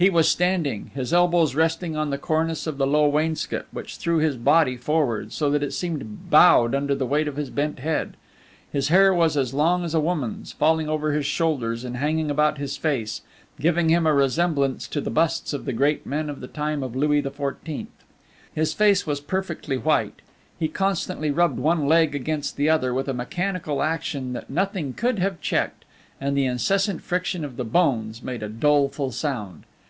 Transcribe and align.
He 0.00 0.10
was 0.10 0.28
standing, 0.28 0.92
his 0.94 1.12
elbows 1.12 1.56
resting 1.56 1.96
on 1.96 2.10
the 2.10 2.18
cornice 2.18 2.68
of 2.68 2.78
the 2.78 2.86
low 2.86 3.08
wainscot, 3.08 3.66
which 3.72 3.96
threw 3.96 4.18
his 4.18 4.36
body 4.36 4.76
forward, 4.76 5.32
so 5.32 5.50
that 5.50 5.60
it 5.64 5.72
seemed 5.72 6.30
bowed 6.30 6.72
under 6.72 6.94
the 6.94 7.04
weight 7.04 7.26
of 7.26 7.34
his 7.34 7.50
bent 7.50 7.80
head. 7.80 8.16
His 8.70 8.90
hair 8.90 9.12
was 9.12 9.36
as 9.36 9.52
long 9.52 9.82
as 9.84 9.94
a 9.94 9.98
woman's, 10.00 10.52
falling 10.52 10.88
over 10.88 11.10
his 11.10 11.26
shoulders 11.26 11.82
and 11.82 11.96
hanging 11.96 12.30
about 12.30 12.58
his 12.58 12.76
face, 12.76 13.22
giving 13.60 13.88
him 13.88 14.06
a 14.06 14.14
resemblance 14.14 14.86
to 14.86 15.00
the 15.00 15.10
busts 15.10 15.52
of 15.52 15.64
the 15.64 15.72
great 15.72 16.06
men 16.06 16.30
of 16.30 16.38
the 16.38 16.46
time 16.46 16.84
of 16.84 16.94
Louis 16.94 17.20
XIV. 17.20 17.88
His 18.54 18.72
face 18.72 19.04
was 19.04 19.18
perfectly 19.20 19.78
white. 19.78 20.22
He 20.60 20.68
constantly 20.68 21.32
rubbed 21.32 21.58
one 21.58 21.88
leg 21.88 22.14
against 22.14 22.56
the 22.56 22.70
other, 22.70 22.94
with 22.94 23.08
a 23.08 23.14
mechanical 23.14 23.82
action 23.82 24.32
that 24.34 24.48
nothing 24.48 24.92
could 24.92 25.18
have 25.18 25.40
checked, 25.40 25.84
and 26.20 26.36
the 26.36 26.46
incessant 26.46 27.02
friction 27.02 27.44
of 27.44 27.56
the 27.56 27.64
bones 27.64 28.22
made 28.22 28.44
a 28.44 28.48
doleful 28.48 29.10
sound. 29.10 29.64